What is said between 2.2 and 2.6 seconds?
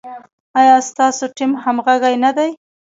نه دی؟